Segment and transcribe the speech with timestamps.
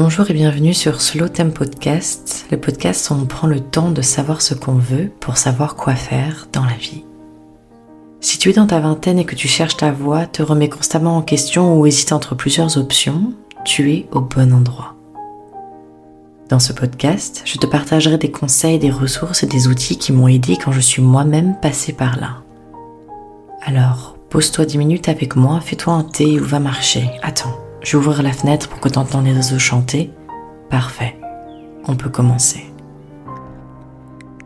[0.00, 4.00] Bonjour et bienvenue sur Slow Time Podcast, le podcast où on prend le temps de
[4.00, 7.02] savoir ce qu'on veut pour savoir quoi faire dans la vie.
[8.20, 11.16] Si tu es dans ta vingtaine et que tu cherches ta voie, te remets constamment
[11.16, 13.32] en question ou hésites entre plusieurs options,
[13.64, 14.94] tu es au bon endroit.
[16.48, 20.28] Dans ce podcast, je te partagerai des conseils, des ressources et des outils qui m'ont
[20.28, 22.36] aidé quand je suis moi-même passée par là.
[23.62, 27.10] Alors, pose-toi 10 minutes avec moi, fais-toi un thé ou va marcher.
[27.20, 27.58] Attends,
[27.90, 30.10] je vais la fenêtre pour que tu entends les oiseaux chanter.
[30.68, 31.16] Parfait,
[31.86, 32.66] on peut commencer.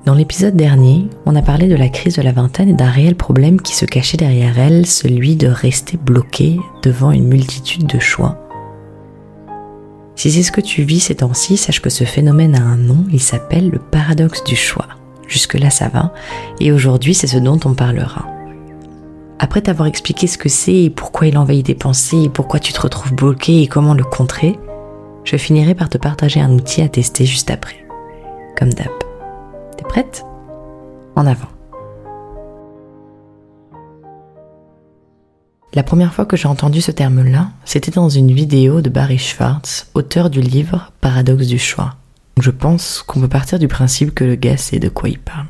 [0.06, 3.16] Dans l'épisode dernier, on a parlé de la crise de la vingtaine et d'un réel
[3.16, 8.38] problème qui se cachait derrière elle, celui de rester bloqué devant une multitude de choix.
[10.14, 13.04] Si c'est ce que tu vis ces temps-ci, sache que ce phénomène a un nom,
[13.12, 14.86] il s'appelle le paradoxe du choix.
[15.26, 16.14] Jusque-là ça va,
[16.60, 18.31] et aujourd'hui c'est ce dont on parlera.
[19.42, 22.72] Après t'avoir expliqué ce que c'est et pourquoi il envahit tes pensées et pourquoi tu
[22.72, 24.56] te retrouves bloqué et comment le contrer,
[25.24, 27.84] je finirai par te partager un outil à tester juste après.
[28.56, 28.86] Comme d'hab.
[29.88, 30.24] Prête?
[31.16, 31.48] En avant.
[35.74, 39.88] La première fois que j'ai entendu ce terme-là, c'était dans une vidéo de Barry Schwartz,
[39.94, 41.96] auteur du livre Paradoxe du choix.
[42.38, 45.48] Je pense qu'on peut partir du principe que le gars sait de quoi il parle.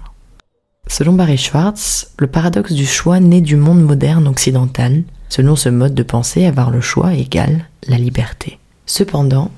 [0.89, 5.05] Selon Barry Schwartz, le paradoxe du choix naît du monde moderne occidental.
[5.31, 8.59] Selon ce mode de pensée, avoir le choix égale la liberté.
[8.85, 9.51] Cependant,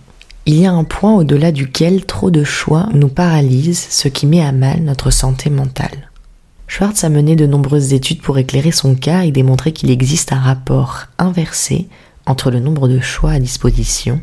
[0.47, 4.43] il y a un point au-delà duquel trop de choix nous paralyse, ce qui met
[4.43, 6.11] à mal notre santé mentale.
[6.69, 10.41] Schwartz a mené de nombreuses études pour éclairer son cas et démontrer qu'il existe un
[10.41, 11.89] rapport inversé
[12.27, 14.21] entre le nombre de choix à disposition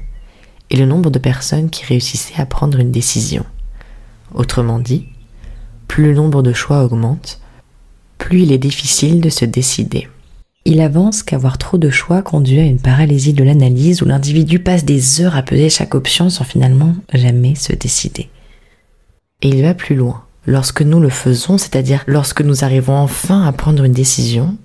[0.70, 3.46] et le nombre de personnes qui réussissaient à prendre une décision.
[4.34, 5.08] Autrement dit,
[5.92, 7.42] plus le nombre de choix augmente,
[8.17, 10.08] plus il est difficile de se décider.
[10.64, 14.86] Il avance qu'avoir trop de choix conduit à une paralysie de l'analyse où l'individu passe
[14.86, 18.30] des heures à peser chaque option sans finalement jamais se décider.
[19.42, 20.23] Et il va plus loin.
[20.45, 24.55] Lorsque nous le faisons, c'est-à-dire lorsque nous arrivons enfin à prendre une décision,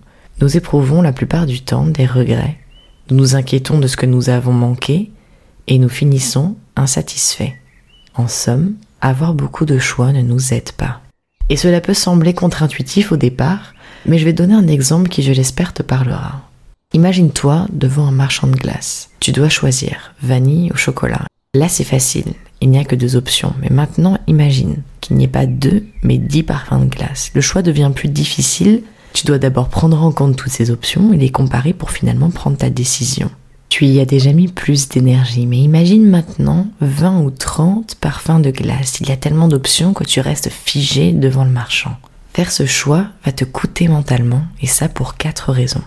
[0.40, 2.56] nous éprouvons la plupart du temps des regrets.
[3.10, 5.10] Nous nous inquiétons de ce que nous avons manqué
[5.66, 7.54] et nous finissons insatisfaits.
[8.14, 11.00] En somme, avoir beaucoup de choix ne nous aide pas.
[11.48, 13.74] Et cela peut sembler contre-intuitif au départ,
[14.04, 16.42] mais je vais donner un exemple qui, je l'espère, te parlera.
[16.92, 19.10] Imagine-toi devant un marchand de glace.
[19.20, 21.26] Tu dois choisir vanille ou chocolat.
[21.54, 22.34] Là, c'est facile.
[22.60, 23.54] Il n'y a que deux options.
[23.60, 27.30] Mais maintenant, imagine qu'il n'y ait pas deux, mais dix parfums de glace.
[27.34, 28.82] Le choix devient plus difficile.
[29.12, 32.56] Tu dois d'abord prendre en compte toutes ces options et les comparer pour finalement prendre
[32.56, 33.30] ta décision.
[33.76, 38.50] Tu y as déjà mis plus d'énergie, mais imagine maintenant 20 ou 30 parfums de
[38.50, 39.00] glace.
[39.00, 41.94] Il y a tellement d'options que tu restes figé devant le marchand.
[42.32, 45.82] Faire ce choix va te coûter mentalement, et ça pour quatre raisons.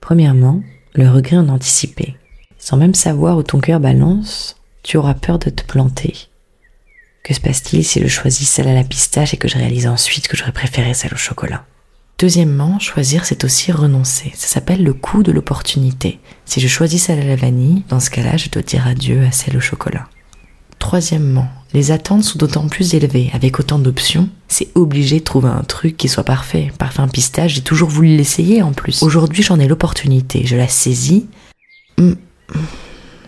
[0.00, 0.62] Premièrement,
[0.94, 2.14] le regret en anticipé.
[2.56, 6.28] Sans même savoir où ton cœur balance, tu auras peur de te planter.
[7.24, 10.28] Que se passe-t-il si je choisis celle à la pistache et que je réalise ensuite
[10.28, 11.66] que j'aurais préféré celle au chocolat?
[12.24, 14.32] Deuxièmement, choisir, c'est aussi renoncer.
[14.34, 16.20] Ça s'appelle le coût de l'opportunité.
[16.46, 19.30] Si je choisis celle à la vanille, dans ce cas-là, je dois dire adieu à
[19.30, 20.08] celle au chocolat.
[20.78, 23.28] Troisièmement, les attentes sont d'autant plus élevées.
[23.34, 26.72] Avec autant d'options, c'est obligé de trouver un truc qui soit parfait.
[26.78, 29.02] Parfum pistache, j'ai toujours voulu l'essayer en plus.
[29.02, 30.46] Aujourd'hui, j'en ai l'opportunité.
[30.46, 31.26] Je la saisis.
[31.98, 32.16] Hum,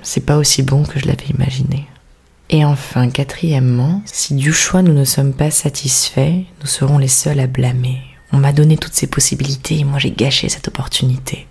[0.01, 1.85] c'est pas aussi bon que je l'avais imaginé.
[2.49, 7.41] Et enfin, quatrièmement, si du choix nous ne sommes pas satisfaits, nous serons les seuls
[7.41, 8.16] à blâmer.
[8.33, 11.47] On m'a donné toutes ces possibilités et moi j'ai gâché cette opportunité.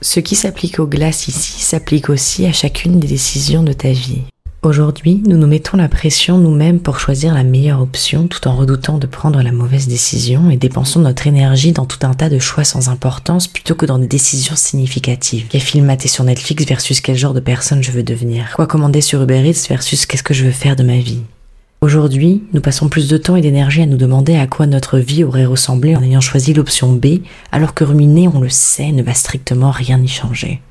[0.00, 4.22] Ce qui s'applique aux glaces ici s'applique aussi à chacune des décisions de ta vie.
[4.64, 8.98] Aujourd'hui, nous nous mettons la pression nous-mêmes pour choisir la meilleure option tout en redoutant
[8.98, 12.62] de prendre la mauvaise décision et dépensons notre énergie dans tout un tas de choix
[12.62, 15.46] sans importance plutôt que dans des décisions significatives.
[15.50, 18.52] Quel film mater sur Netflix versus quel genre de personne je veux devenir?
[18.54, 21.22] Quoi commander sur Uber Eats versus qu'est-ce que je veux faire de ma vie?
[21.82, 25.24] Aujourd'hui, nous passons plus de temps et d'énergie à nous demander à quoi notre vie
[25.24, 29.14] aurait ressemblé en ayant choisi l'option B, alors que ruminer, on le sait, ne va
[29.14, 30.62] strictement rien y changer.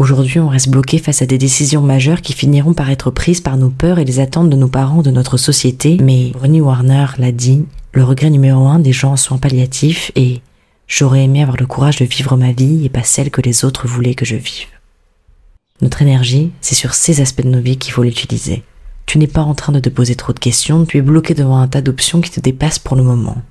[0.00, 3.56] Aujourd'hui, on reste bloqué face à des décisions majeures qui finiront par être prises par
[3.56, 5.96] nos peurs et les attentes de nos parents, de notre société.
[6.02, 10.40] Mais Ronnie Warner l'a dit, le regret numéro un des gens en soins palliatifs est
[10.88, 13.86] j'aurais aimé avoir le courage de vivre ma vie et pas celle que les autres
[13.86, 14.66] voulaient que je vive.
[15.82, 18.64] Notre énergie, c'est sur ces aspects de nos vies qu'il faut l'utiliser.
[19.06, 21.58] Tu n'es pas en train de te poser trop de questions, tu es bloqué devant
[21.58, 23.42] un tas d'options qui te dépassent pour le moment.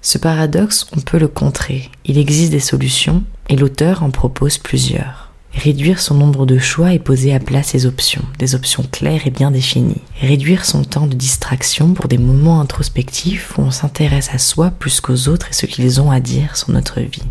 [0.00, 1.90] Ce paradoxe, on peut le contrer.
[2.04, 5.30] Il existe des solutions et l'auteur en propose plusieurs.
[5.54, 9.30] Réduire son nombre de choix et poser à plat ses options, des options claires et
[9.30, 10.00] bien définies.
[10.20, 15.00] Réduire son temps de distraction pour des moments introspectifs où on s'intéresse à soi plus
[15.00, 17.22] qu'aux autres et ce qu'ils ont à dire sur notre vie.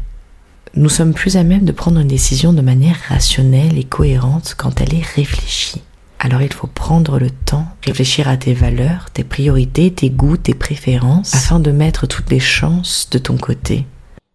[0.75, 4.79] Nous sommes plus à même de prendre une décision de manière rationnelle et cohérente quand
[4.79, 5.81] elle est réfléchie.
[6.23, 10.53] Alors il faut prendre le temps, réfléchir à tes valeurs, tes priorités, tes goûts, tes
[10.53, 13.87] préférences, afin de mettre toutes les chances de ton côté.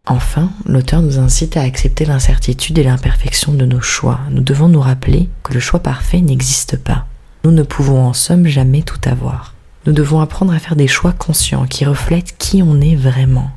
[0.05, 4.19] Enfin, l'auteur nous incite à accepter l'incertitude et l'imperfection de nos choix.
[4.31, 7.07] Nous devons nous rappeler que le choix parfait n'existe pas.
[7.45, 9.55] Nous ne pouvons en somme jamais tout avoir.
[9.87, 13.53] Nous devons apprendre à faire des choix conscients qui reflètent qui on est vraiment.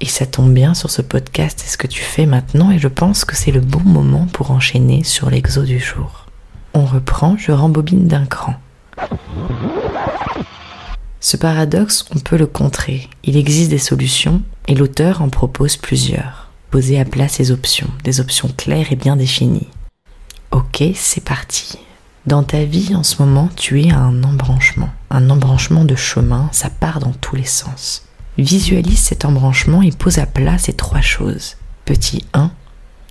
[0.00, 2.88] Et ça tombe bien sur ce podcast et ce que tu fais maintenant et je
[2.88, 6.23] pense que c'est le bon moment pour enchaîner sur l'exo du jour.
[6.74, 8.54] On reprend, je rembobine d'un cran.
[11.20, 13.08] Ce paradoxe, on peut le contrer.
[13.22, 16.50] Il existe des solutions et l'auteur en propose plusieurs.
[16.70, 19.68] Poser à plat ses options, des options claires et bien définies.
[20.50, 21.78] Ok, c'est parti.
[22.26, 24.90] Dans ta vie en ce moment, tu es à un embranchement.
[25.10, 28.06] Un embranchement de chemin, ça part dans tous les sens.
[28.36, 31.56] Visualise cet embranchement et pose à plat ces trois choses.
[31.84, 32.50] Petit 1,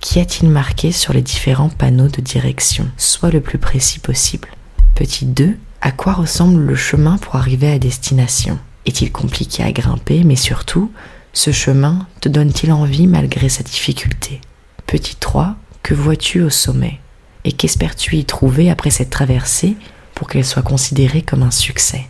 [0.00, 2.88] Qu'y a-t-il marqué sur les différents panneaux de direction?
[2.96, 4.48] Sois le plus précis possible.
[4.94, 5.56] Petit 2.
[5.80, 8.58] À quoi ressemble le chemin pour arriver à destination?
[8.86, 10.92] Est-il compliqué à grimper Mais surtout,
[11.32, 14.40] ce chemin te donne-t-il envie malgré sa difficulté?
[14.86, 15.56] Petit 3.
[15.82, 17.00] Que vois-tu au sommet?
[17.44, 19.76] Et qu'espères-tu y trouver après cette traversée
[20.14, 22.06] pour qu'elle soit considérée comme un succès?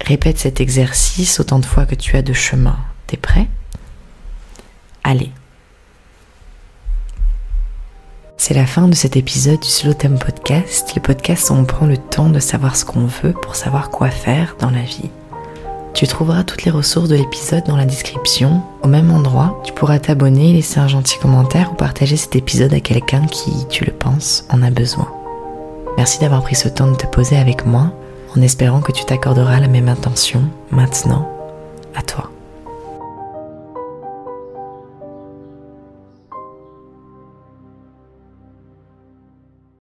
[0.00, 2.76] Répète cet exercice autant de fois que tu as de chemin.
[3.06, 3.48] T'es prêt?
[8.46, 11.84] C'est la fin de cet épisode du Slow Time Podcast, le podcast où on prend
[11.84, 15.10] le temps de savoir ce qu'on veut pour savoir quoi faire dans la vie.
[15.94, 18.62] Tu trouveras toutes les ressources de l'épisode dans la description.
[18.84, 22.78] Au même endroit, tu pourras t'abonner, laisser un gentil commentaire ou partager cet épisode à
[22.78, 25.08] quelqu'un qui, tu le penses, en a besoin.
[25.96, 27.90] Merci d'avoir pris ce temps de te poser avec moi,
[28.36, 31.28] en espérant que tu t'accorderas la même intention maintenant
[31.96, 32.30] à toi.